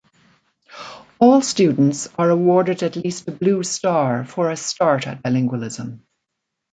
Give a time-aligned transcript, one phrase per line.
[1.19, 5.99] All students are awarded at least a blue star for a start at bilingualism.